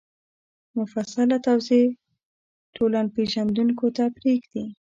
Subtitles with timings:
[0.77, 1.85] مفصله توضیح
[2.75, 4.63] ټولنپېژندونکو ته پرېږدي